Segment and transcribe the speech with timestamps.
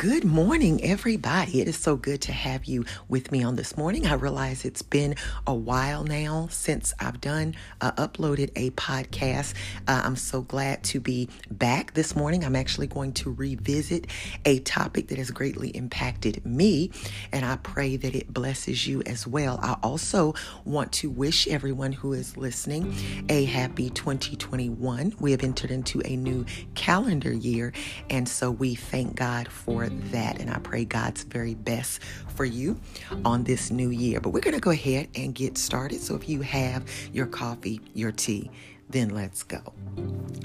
[0.00, 1.60] Good morning, everybody.
[1.60, 4.06] It is so good to have you with me on this morning.
[4.06, 5.14] I realize it's been
[5.46, 9.52] a while now since I've done, uh, uploaded a podcast.
[9.86, 12.46] Uh, I'm so glad to be back this morning.
[12.46, 14.06] I'm actually going to revisit
[14.46, 16.92] a topic that has greatly impacted me,
[17.30, 19.60] and I pray that it blesses you as well.
[19.62, 22.94] I also want to wish everyone who is listening
[23.28, 25.16] a happy 2021.
[25.20, 27.74] We have entered into a new calendar year,
[28.08, 30.40] and so we thank God for that.
[30.40, 32.02] And I pray God's very best
[32.34, 32.78] for you
[33.24, 34.20] on this new year.
[34.20, 36.00] But we're going to go ahead and get started.
[36.00, 38.50] So if you have your coffee, your tea,
[38.90, 39.60] then let's go.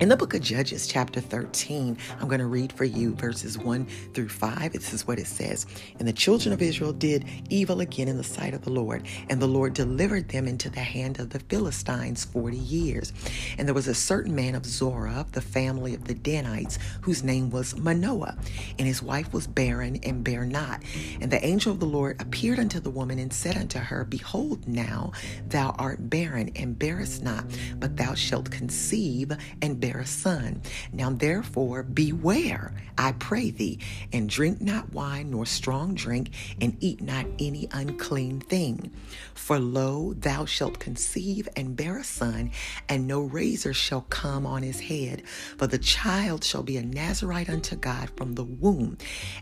[0.02, 3.86] In the book of Judges, chapter 13, I'm going to read for you verses 1
[4.14, 4.74] through 5.
[4.74, 5.66] This is what it says.
[6.00, 9.42] And the children of Israel did evil again in the sight of the Lord, and
[9.42, 13.14] the Lord delivered them into the hand of the Philistines 40 years.
[13.58, 17.24] And there was a certain man of Zorah, of the family of the Danites, whose
[17.24, 18.38] name was Manoah,
[18.78, 20.84] and his wife was barren and bare not.
[21.22, 24.68] And the angel of the Lord appeared unto the woman and said unto her, Behold,
[24.68, 25.14] now
[25.48, 27.46] thou art barren and bearest not,
[27.78, 30.62] but thou shalt shalt conceive and bear a son.
[30.92, 33.80] Now therefore beware, I pray thee,
[34.12, 38.92] and drink not wine nor strong drink, and eat not any unclean thing.
[39.36, 42.52] For lo, thou shalt conceive and bear a son,
[42.90, 45.24] and no razor shall come on his head.
[45.58, 48.98] For the child shall be a Nazarite unto God from the womb,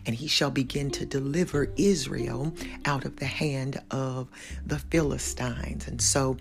[0.06, 4.28] and he shall begin to deliver Israel out of the hand of
[4.64, 5.88] the Philistines.
[5.88, 6.36] And so,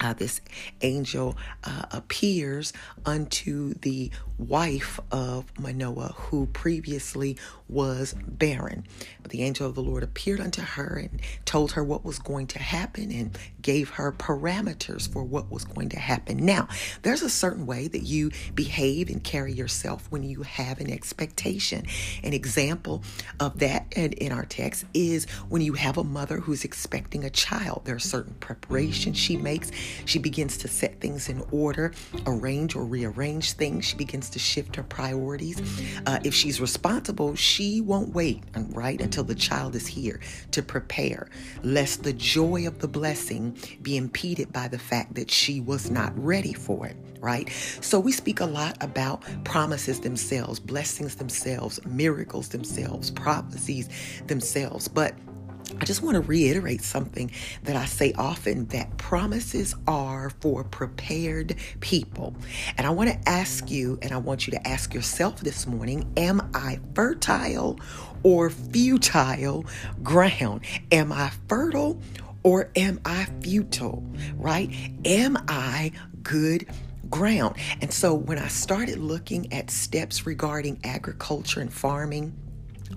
[0.00, 0.40] uh, this
[0.82, 2.72] angel uh, appears
[3.04, 7.36] unto the wife of Manoah, who previously
[7.68, 8.84] was barren.
[9.22, 12.46] But the angel of the Lord appeared unto her and told her what was going
[12.48, 16.44] to happen and gave her parameters for what was going to happen.
[16.44, 16.68] Now,
[17.02, 21.86] there's a certain way that you behave and carry yourself when you have an expectation.
[22.22, 23.02] An example
[23.40, 27.82] of that in our text is when you have a mother who's expecting a child.
[27.84, 29.72] There are certain preparations she makes.
[30.04, 31.92] She begins to set things in order,
[32.26, 33.84] arrange or rearrange things.
[33.84, 35.60] She begins to shift her priorities.
[36.06, 40.20] Uh, if she's responsible, she won't wait, right, until the child is here
[40.52, 41.28] to prepare,
[41.62, 46.12] lest the joy of the blessing be impeded by the fact that she was not
[46.16, 47.50] ready for it, right?
[47.80, 53.88] So we speak a lot about promises themselves, blessings themselves, miracles themselves, prophecies
[54.26, 55.14] themselves, but
[55.80, 57.30] I just want to reiterate something
[57.64, 62.34] that I say often that promises are for prepared people.
[62.78, 66.10] And I want to ask you, and I want you to ask yourself this morning
[66.16, 67.78] Am I fertile
[68.22, 69.66] or futile
[70.02, 70.62] ground?
[70.92, 72.00] Am I fertile
[72.42, 74.04] or am I futile?
[74.36, 74.72] Right?
[75.04, 76.66] Am I good
[77.10, 77.56] ground?
[77.80, 82.34] And so when I started looking at steps regarding agriculture and farming,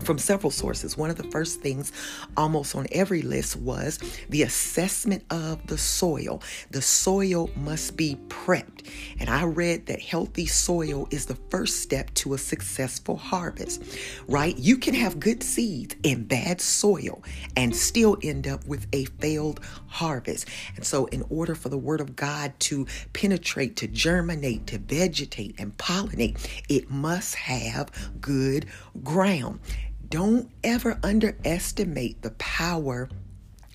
[0.01, 0.97] from several sources.
[0.97, 1.91] One of the first things
[2.37, 6.41] almost on every list was the assessment of the soil.
[6.71, 8.87] The soil must be prepped.
[9.19, 13.83] And I read that healthy soil is the first step to a successful harvest,
[14.27, 14.57] right?
[14.57, 17.23] You can have good seeds in bad soil
[17.55, 20.47] and still end up with a failed harvest.
[20.75, 25.55] And so, in order for the Word of God to penetrate, to germinate, to vegetate,
[25.57, 26.37] and pollinate,
[26.69, 27.91] it must have
[28.21, 28.65] good
[29.03, 29.59] ground.
[30.09, 33.09] Don't ever underestimate the power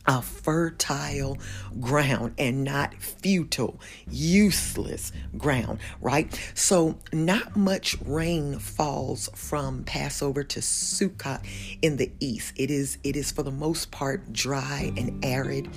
[0.07, 1.39] of fertile
[1.81, 3.81] ground and not futile,
[4.11, 6.39] useless ground, right?
[6.55, 11.41] So, not much rain falls from Passover to Sukkot
[11.81, 12.53] in the east.
[12.57, 15.71] It is it is for the most part dry and arid,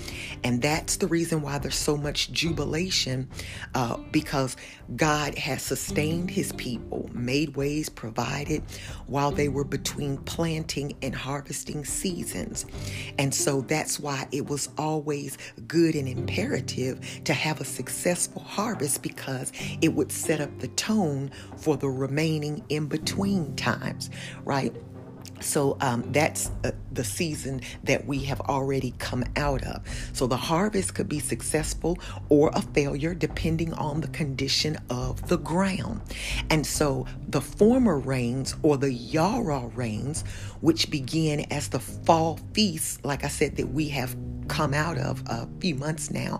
[0.44, 3.30] and that's the reason why there's so much jubilation,
[3.76, 4.58] uh, because
[4.96, 8.64] God has sustained His people, made ways, provided
[9.06, 12.66] while they were between planting and harvesting seasons,
[13.18, 15.38] and so that's why it was always
[15.68, 21.32] good and imperative to have a successful harvest because it would set up the tone
[21.58, 24.10] for the remaining in between times,
[24.46, 24.74] right?
[25.40, 29.84] So um, that's uh, the season that we have already come out of.
[30.14, 31.98] So the harvest could be successful
[32.30, 36.02] or a failure depending on the condition of the ground.
[36.50, 40.24] And so the former rains or the Yara rains,
[40.62, 44.16] which begin as the fall feast, like I said, that we have
[44.48, 46.40] come out of a few months now,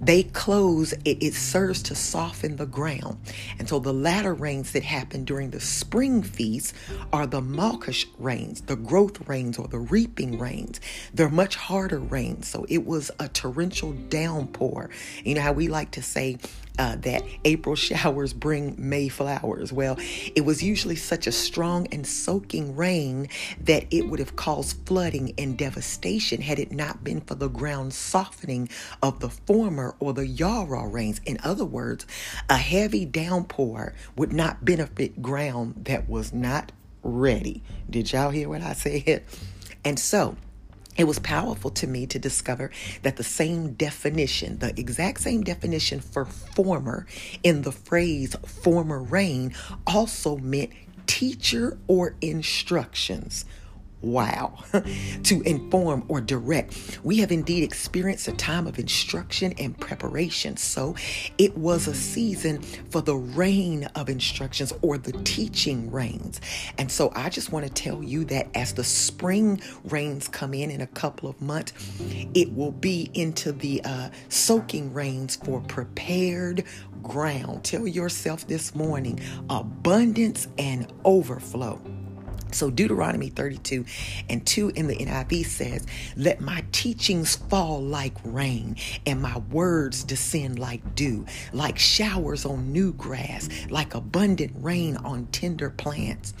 [0.00, 3.18] they close, it, it serves to soften the ground.
[3.58, 6.74] And so the latter rains that happen during the spring feast
[7.12, 10.80] are the Malkush rains, the growth rains or the reaping rains.
[11.12, 12.48] They're much harder rains.
[12.48, 14.90] So it was a torrential downpour.
[15.24, 16.38] You know how we like to say,
[16.78, 19.72] uh, that April showers bring May flowers.
[19.72, 19.96] Well,
[20.34, 23.28] it was usually such a strong and soaking rain
[23.60, 27.92] that it would have caused flooding and devastation had it not been for the ground
[27.92, 28.68] softening
[29.02, 31.20] of the former or the Yarrow rains.
[31.24, 32.06] In other words,
[32.48, 36.72] a heavy downpour would not benefit ground that was not
[37.02, 37.62] ready.
[37.88, 39.24] Did y'all hear what I said?
[39.84, 40.36] And so,
[40.98, 42.70] it was powerful to me to discover
[43.02, 47.06] that the same definition, the exact same definition for former
[47.44, 49.54] in the phrase former rain
[49.86, 50.70] also meant
[51.06, 53.44] teacher or instructions
[54.00, 54.62] Wow.
[55.24, 57.00] to inform or direct.
[57.02, 60.56] We have indeed experienced a time of instruction and preparation.
[60.56, 60.94] So
[61.36, 66.40] it was a season for the rain of instructions or the teaching rains.
[66.78, 70.70] And so I just want to tell you that as the spring rains come in
[70.70, 71.72] in a couple of months,
[72.34, 76.64] it will be into the uh, soaking rains for prepared
[77.02, 77.64] ground.
[77.64, 81.80] Tell yourself this morning abundance and overflow.
[82.52, 83.84] So, Deuteronomy 32
[84.28, 85.86] and 2 in the NIV says,
[86.16, 92.72] Let my teachings fall like rain, and my words descend like dew, like showers on
[92.72, 96.34] new grass, like abundant rain on tender plants.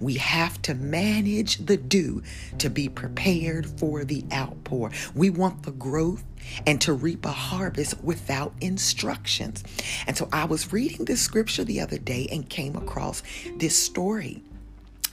[0.00, 2.22] We have to manage the dew
[2.58, 4.92] to be prepared for the outpour.
[5.14, 6.24] We want the growth
[6.66, 9.64] and to reap a harvest without instructions.
[10.06, 13.22] And so I was reading this scripture the other day and came across
[13.56, 14.42] this story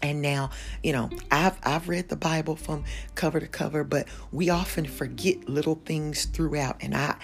[0.05, 0.51] and now,
[0.83, 2.83] you know, I've I've read the Bible from
[3.15, 6.77] cover to cover, but we often forget little things throughout.
[6.81, 7.15] And I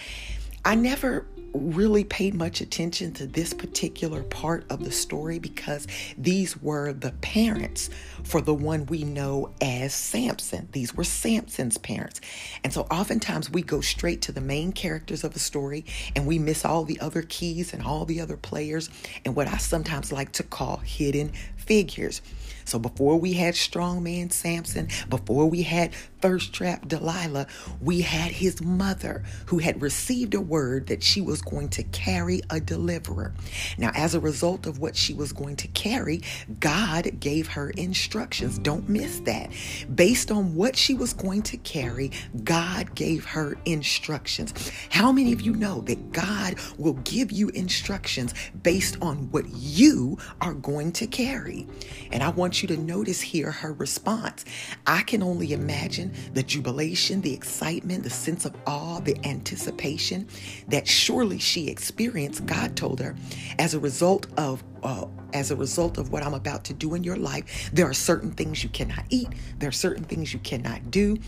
[0.66, 5.86] I never really paid much attention to this particular part of the story because
[6.18, 7.89] these were the parents
[8.24, 10.69] for the one we know as Samson.
[10.72, 12.22] These were Samson's parents.
[12.63, 15.86] And so oftentimes we go straight to the main characters of a story
[16.16, 18.89] and we miss all the other keys and all the other players
[19.25, 22.22] and what I sometimes like to call hidden figures.
[22.65, 27.47] So before we had strongman Samson, before we had thirst trap Delilah,
[27.81, 32.41] we had his mother who had received a word that she was going to carry
[32.49, 33.33] a deliverer.
[33.77, 36.21] Now, as a result of what she was going to carry,
[36.59, 38.59] God gave her instructions.
[38.59, 39.51] Don't miss that.
[39.93, 42.11] Based on what she was going to carry,
[42.43, 44.71] God gave her instructions.
[44.89, 50.17] How many of you know that God will give you instructions based on what you
[50.39, 51.67] are going to carry?
[52.11, 54.44] And I want you to notice here her response.
[54.86, 60.27] I can only imagine the jubilation, the excitement, the sense of awe, the anticipation
[60.68, 62.45] that surely she experienced.
[62.45, 63.15] God told her
[63.57, 67.06] as a result of uh, as a result of what I'm about to do in
[67.06, 70.92] your life, there are certain things you cannot eat, there are certain things you cannot
[70.92, 71.19] do,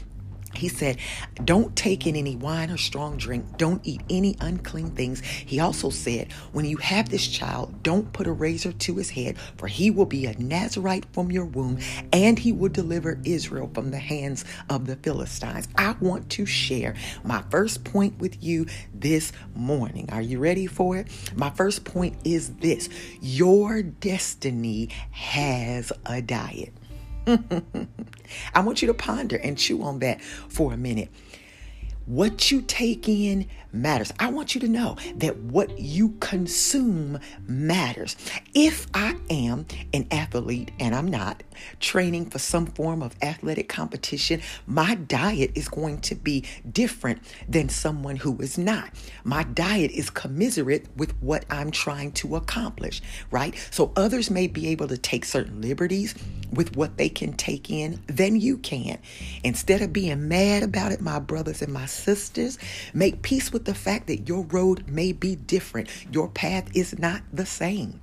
[0.56, 0.98] he said,
[1.44, 3.58] Don't take in any wine or strong drink.
[3.58, 5.22] Don't eat any unclean things.
[5.22, 9.38] He also said, When you have this child, don't put a razor to his head,
[9.58, 11.80] for he will be a Nazarite from your womb,
[12.12, 15.68] and he will deliver Israel from the hands of the Philistines.
[15.78, 20.10] I want to share my first point with you this morning.
[20.12, 21.08] Are you ready for it?
[21.36, 22.90] My first point is this
[23.22, 26.74] Your destiny has a diet.
[28.54, 31.10] I want you to ponder and chew on that for a minute.
[32.06, 34.14] What you take in matters.
[34.20, 38.16] I want you to know that what you consume matters.
[38.54, 41.44] If I am an athlete and I'm not
[41.80, 47.70] training for some form of athletic competition, my diet is going to be different than
[47.70, 48.90] someone who is not.
[49.24, 53.56] My diet is commiserate with what I'm trying to accomplish, right?
[53.72, 56.16] So others may be able to take certain liberties
[56.52, 59.00] with what they can take in than you can.
[59.44, 62.58] Instead of being mad about it, my brothers and my sisters,
[62.94, 65.90] make peace with the fact that your road may be different.
[66.12, 68.02] Your path is not the same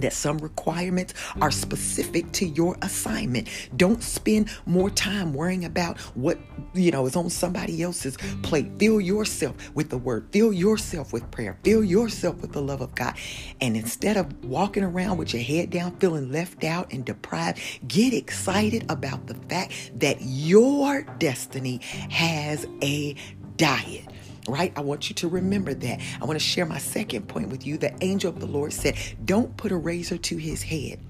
[0.00, 3.48] that some requirements are specific to your assignment.
[3.76, 6.38] Don't spend more time worrying about what,
[6.74, 8.70] you know, is on somebody else's plate.
[8.78, 10.28] Fill yourself with the word.
[10.32, 11.58] Fill yourself with prayer.
[11.64, 13.14] Fill yourself with the love of God.
[13.60, 18.12] And instead of walking around with your head down, feeling left out and deprived, get
[18.12, 21.78] excited about the fact that your destiny
[22.10, 23.14] has a
[23.56, 24.04] diet
[24.48, 24.72] right?
[24.76, 26.00] I want you to remember that.
[26.20, 27.78] I want to share my second point with you.
[27.78, 31.00] The angel of the Lord said, Don't put a razor to his head.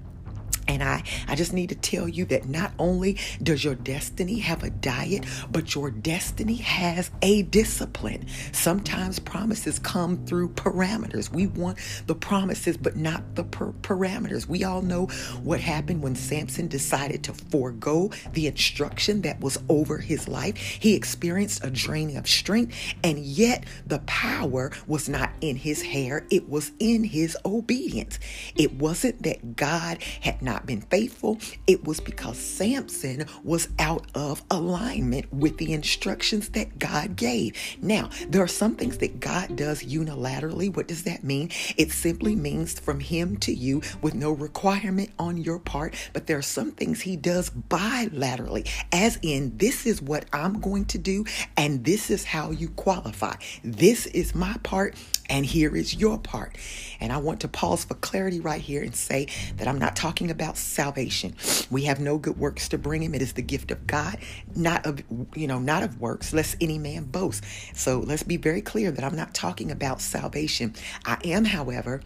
[0.67, 4.63] And I, I just need to tell you that not only does your destiny have
[4.63, 8.27] a diet, but your destiny has a discipline.
[8.51, 11.31] Sometimes promises come through parameters.
[11.31, 14.47] We want the promises, but not the per- parameters.
[14.47, 15.05] We all know
[15.43, 20.57] what happened when Samson decided to forego the instruction that was over his life.
[20.57, 26.25] He experienced a draining of strength, and yet the power was not in his hair,
[26.29, 28.19] it was in his obedience.
[28.55, 31.37] It wasn't that God had not not been faithful,
[31.67, 37.55] it was because Samson was out of alignment with the instructions that God gave.
[37.79, 40.75] Now, there are some things that God does unilaterally.
[40.75, 41.51] What does that mean?
[41.77, 45.93] It simply means from Him to you with no requirement on your part.
[46.11, 50.85] But there are some things He does bilaterally, as in, this is what I'm going
[50.85, 53.35] to do, and this is how you qualify.
[53.63, 54.95] This is my part,
[55.29, 56.57] and here is your part.
[56.99, 60.31] And I want to pause for clarity right here and say that I'm not talking
[60.31, 61.35] about salvation.
[61.69, 63.15] We have no good works to bring him.
[63.15, 64.17] It is the gift of God,
[64.55, 65.01] not of
[65.35, 67.43] you know, not of works, lest any man boast.
[67.73, 70.75] So let's be very clear that I'm not talking about salvation.
[71.05, 72.01] I am, however,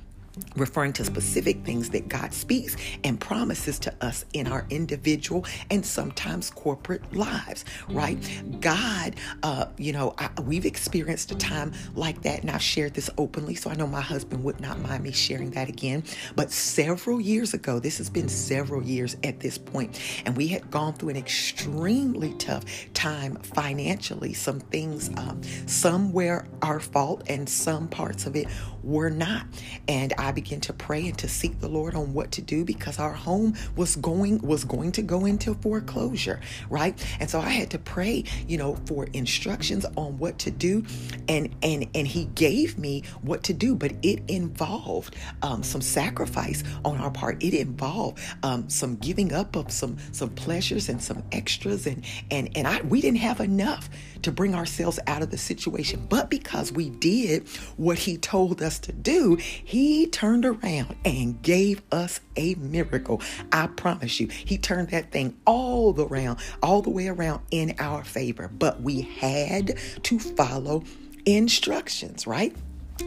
[0.55, 5.85] referring to specific things that God speaks and promises to us in our individual and
[5.85, 8.17] sometimes corporate lives, right?
[8.59, 13.09] God, uh, you know, I, we've experienced a time like that, and I've shared this
[13.17, 16.03] openly, so I know my husband would not mind me sharing that again.
[16.35, 20.69] But several years ago, this has been several years at this point, and we had
[20.71, 24.33] gone through an extremely tough time financially.
[24.33, 28.47] Some things, um, some were our fault, and some parts of it
[28.83, 29.45] were not.
[29.87, 32.99] And I began to pray and to seek the Lord on what to do because
[32.99, 36.93] our home was going was going to go into foreclosure, right?
[37.19, 40.85] And so I had to pray, you know, for instructions on what to do,
[41.27, 46.63] and and and He gave me what to do, but it involved um, some sacrifice
[46.85, 47.43] on our part.
[47.43, 52.49] It involved um, some giving up of some some pleasures and some extras, and and
[52.55, 53.89] and I we didn't have enough
[54.23, 57.47] to bring ourselves out of the situation, but because we did
[57.77, 63.21] what He told us to do, He turned around and gave us a miracle.
[63.51, 67.75] I promise you, He turned that thing all the around, all the way around in
[67.79, 68.47] our favor.
[68.47, 70.83] But we had to follow
[71.25, 72.55] instructions, right?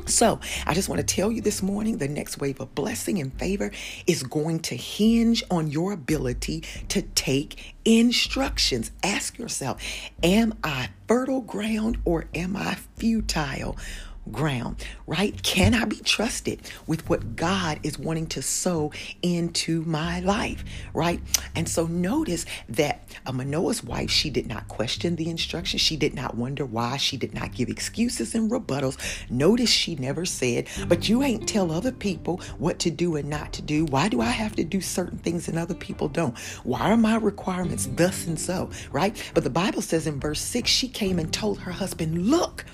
[0.06, 3.32] So, I just want to tell you this morning the next wave of blessing and
[3.38, 3.70] favor
[4.06, 8.90] is going to hinge on your ability to take instructions.
[9.02, 9.80] Ask yourself,
[10.23, 13.76] am I fertile ground or am I futile?
[14.31, 15.43] Ground, right?
[15.43, 21.21] Can I be trusted with what God is wanting to sow into my life, right?
[21.54, 25.83] And so notice that a Manoah's wife, she did not question the instructions.
[25.83, 26.97] She did not wonder why.
[26.97, 28.99] She did not give excuses and rebuttals.
[29.31, 33.52] Notice she never said, but you ain't tell other people what to do and not
[33.54, 33.85] to do.
[33.85, 36.37] Why do I have to do certain things and other people don't?
[36.64, 39.14] Why are my requirements thus and so, right?
[39.35, 42.64] But the Bible says in verse 6, she came and told her husband, look,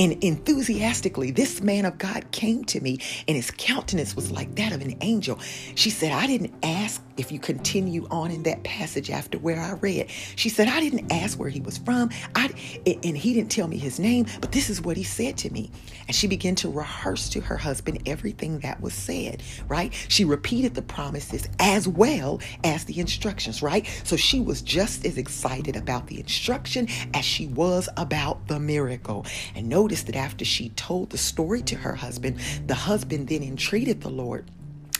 [0.00, 4.72] and enthusiastically, this man of God came to me, and his countenance was like that
[4.72, 5.38] of an angel.
[5.74, 9.72] She said, I didn't ask if you continue on in that passage after where I
[9.74, 10.10] read.
[10.36, 12.10] She said, I didn't ask where he was from.
[12.34, 12.46] I,
[12.86, 15.70] and he didn't tell me his name, but this is what he said to me.
[16.06, 19.92] And she began to rehearse to her husband everything that was said, right?
[20.08, 23.86] She repeated the promises as well as the instructions, right?
[24.04, 29.26] So she was just as excited about the instruction as she was about the miracle.
[29.54, 34.00] And notice that after she told the story to her husband, the husband then entreated
[34.00, 34.50] the Lord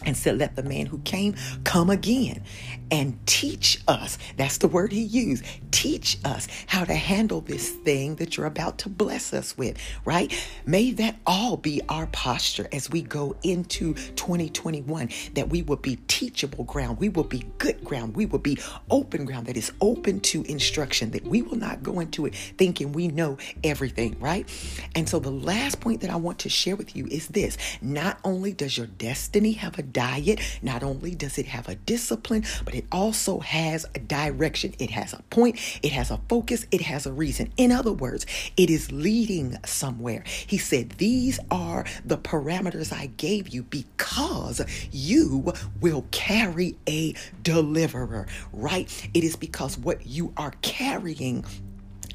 [0.05, 2.43] and said, Let the man who came come again
[2.91, 4.19] and teach us.
[4.37, 5.45] That's the word he used.
[5.71, 10.33] Teach us how to handle this thing that you're about to bless us with, right?
[10.67, 15.97] May that all be our posture as we go into 2021, that we will be
[16.09, 16.99] teachable ground.
[16.99, 18.17] We will be good ground.
[18.17, 18.59] We will be
[18.91, 22.93] open ground that is open to instruction, that we will not go into it thinking
[22.93, 24.49] we know everything, right?
[24.95, 28.19] And so the last point that I want to share with you is this not
[28.25, 30.41] only does your destiny have a diet.
[30.63, 34.75] Not only does it have a discipline, but it also has a direction.
[34.79, 37.53] It has a point, it has a focus, it has a reason.
[37.57, 40.25] In other words, it is leading somewhere.
[40.27, 48.27] He said, These are the parameters I gave you because you will carry a deliverer,
[48.53, 49.11] right?
[49.15, 51.45] It is because what you are carrying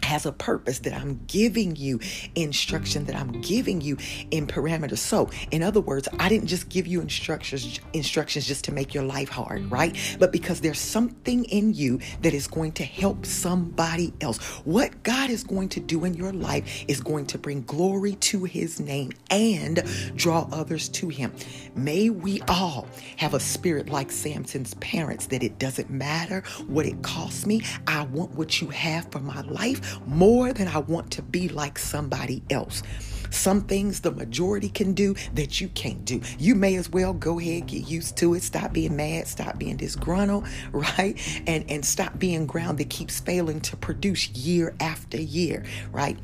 [0.06, 2.00] has a purpose that I'm giving you
[2.36, 3.98] instruction that I'm giving you
[4.32, 5.00] in parameters.
[5.00, 9.04] So, in other words, I didn't just give you instructions instructions just to make your
[9.04, 9.98] life hard, right?
[10.20, 14.38] But because there's something in you that is going to help somebody else.
[14.64, 18.44] What God is going to do in your life is going to bring glory to
[18.44, 19.84] his name and
[20.16, 21.34] draw others to him.
[21.76, 27.02] May we all have a spirit like Samson's parents that it doesn't matter what it
[27.02, 27.62] costs me.
[27.88, 31.78] I want what you have for my life more than I want to be like
[31.78, 32.84] somebody else.
[33.32, 36.22] Some things the majority can do that you can't do.
[36.40, 39.78] You may as well go ahead, get used to it, stop being mad, stop being
[39.78, 41.20] disgruntled, right?
[41.48, 46.18] And and stop being ground that keeps failing to produce year after year, right?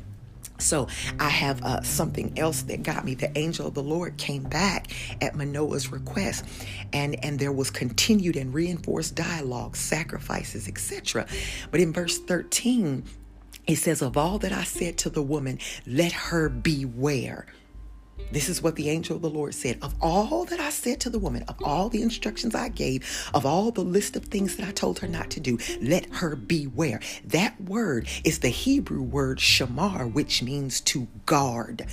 [0.62, 0.86] So
[1.18, 3.14] I have uh, something else that got me.
[3.14, 6.44] The angel of the Lord came back at Manoah's request,
[6.92, 11.26] and and there was continued and reinforced dialogue, sacrifices, etc.
[11.70, 13.04] But in verse 13,
[13.66, 17.46] it says, Of all that I said to the woman, let her beware.
[18.32, 19.78] This is what the angel of the Lord said.
[19.82, 23.44] Of all that I said to the woman, of all the instructions I gave, of
[23.44, 27.00] all the list of things that I told her not to do, let her beware.
[27.26, 31.86] That word is the Hebrew word shamar, which means to guard.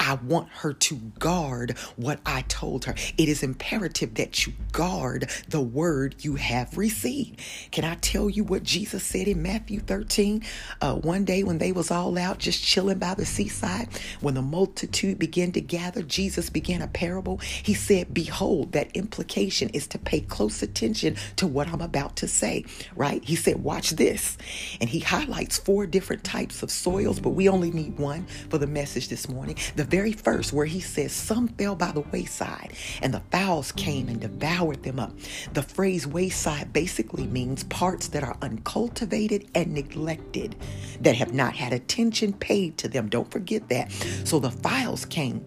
[0.00, 2.96] I want her to guard what I told her.
[3.16, 7.40] It is imperative that you guard the word you have received.
[7.70, 10.42] Can I tell you what Jesus said in Matthew 13?
[10.80, 13.88] Uh, one day when they was all out just chilling by the seaside,
[14.20, 17.38] when the multitude began to gather gather, Jesus began a parable.
[17.38, 22.28] He said, Behold, that implication is to pay close attention to what I'm about to
[22.28, 22.64] say,
[22.94, 23.24] right?
[23.24, 24.38] He said, Watch this.
[24.80, 28.68] And he highlights four different types of soils, but we only need one for the
[28.68, 29.56] message this morning.
[29.74, 34.08] The very first, where he says, Some fell by the wayside, and the fowls came
[34.08, 35.12] and devoured them up.
[35.54, 40.54] The phrase wayside basically means parts that are uncultivated and neglected,
[41.00, 43.08] that have not had attention paid to them.
[43.08, 43.90] Don't forget that.
[44.22, 45.44] So the fowls came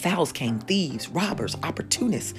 [0.00, 2.32] Fowls came, thieves, robbers, opportunists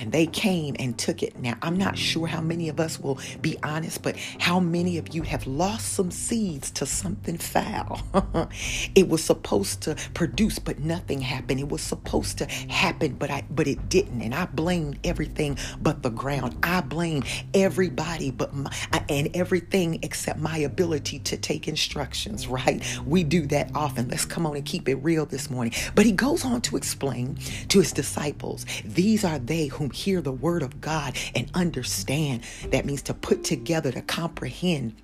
[0.00, 1.38] and they came and took it.
[1.38, 5.14] Now, I'm not sure how many of us will be honest, but how many of
[5.14, 8.00] you have lost some seeds to something foul?
[8.94, 11.60] it was supposed to produce, but nothing happened.
[11.60, 14.22] It was supposed to happen, but I but it didn't.
[14.22, 16.56] And I blamed everything but the ground.
[16.62, 18.70] I blamed everybody but my,
[19.08, 22.82] and everything except my ability to take instructions, right?
[23.06, 24.08] We do that often.
[24.08, 25.74] Let's come on and keep it real this morning.
[25.94, 27.36] But he goes on to explain
[27.68, 32.42] to his disciples, these are they who whom hear the word of God and understand.
[32.70, 34.94] That means to put together, to comprehend.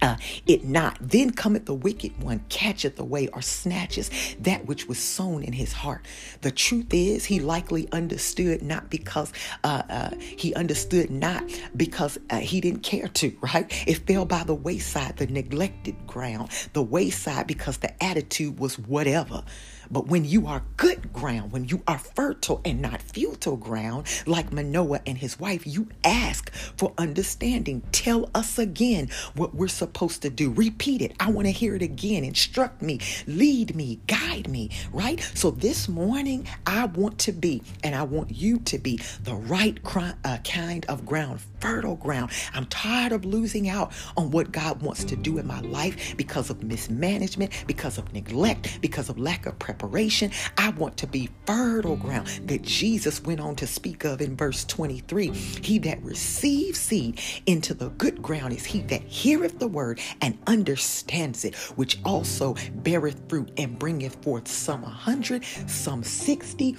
[0.00, 0.96] Uh, it not.
[1.00, 4.10] Then cometh the wicked one, catcheth away or snatches
[4.40, 6.06] that which was sown in his heart.
[6.40, 11.44] The truth is, he likely understood not because uh, uh, he understood not
[11.76, 13.66] because uh, he didn't care to, right?
[13.86, 19.44] It fell by the wayside, the neglected ground, the wayside because the attitude was whatever.
[19.92, 24.50] But when you are good ground, when you are fertile and not futile ground, like
[24.50, 27.82] Manoah and his wife, you ask for understanding.
[27.92, 30.50] Tell us again what we're supposed to do.
[30.50, 31.12] Repeat it.
[31.20, 32.24] I want to hear it again.
[32.24, 35.20] Instruct me, lead me, guide me, right?
[35.34, 39.78] So this morning, I want to be, and I want you to be, the right
[40.24, 42.30] uh, kind of ground, fertile ground.
[42.52, 46.50] I'm tired of losing out on what God wants to do in my life because
[46.50, 50.30] of mismanagement, because of neglect, because of lack of preparation.
[50.58, 54.64] I want to be fertile ground that Jesus went on to speak of in verse
[54.64, 55.28] 23.
[55.30, 60.36] He that receives seed into the good ground is he that heareth the word and
[60.46, 66.76] understands it, which also beareth fruit and bringeth forth some a hundred, some sixty,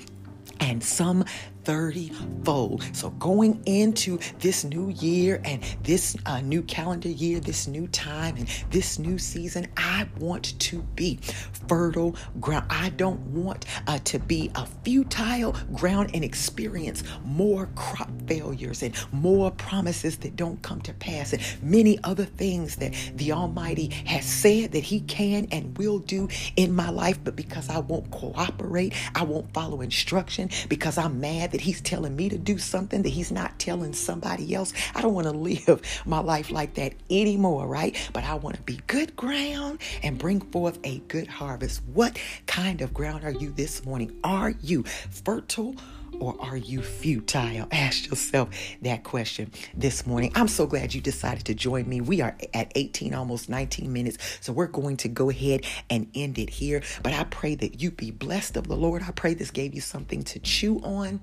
[0.60, 1.24] and some
[1.64, 2.12] 30
[2.44, 2.84] fold.
[2.94, 8.36] So, going into this new year and this uh, new calendar year, this new time
[8.38, 11.20] and this new season, I want to be
[11.68, 12.66] fertile ground.
[12.70, 18.94] I don't want uh, to be a futile ground and experience more crop failures and
[19.12, 24.26] more promises that don't come to pass and many other things that the Almighty has
[24.26, 27.20] said that He can and will do in my life.
[27.24, 32.16] But because I won't cooperate, I won't follow instruction, because I'm mad that he's telling
[32.16, 34.74] me to do something that he's not telling somebody else.
[34.94, 37.96] I don't want to live my life like that anymore, right?
[38.12, 41.82] But I want to be good ground and bring forth a good harvest.
[41.94, 44.20] What kind of ground are you this morning?
[44.24, 45.76] Are you fertile?
[46.20, 47.68] or are you futile?
[47.72, 48.50] Ask yourself
[48.84, 50.32] that question this morning.
[50.36, 52.02] I'm so glad you decided to join me.
[52.02, 54.18] We are at 18, almost 19 minutes.
[54.42, 56.84] So we're going to go ahead and end it here.
[57.02, 59.02] But I pray that you be blessed of the Lord.
[59.02, 61.20] I pray this gave you something to chew on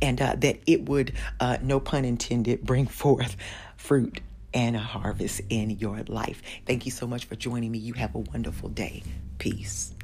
[0.00, 3.36] and uh, that it would, uh, no pun intended, bring forth
[3.76, 4.20] fruit
[4.54, 6.42] and a harvest in your life.
[6.66, 7.78] Thank you so much for joining me.
[7.78, 9.02] You have a wonderful day.
[9.38, 9.94] Peace.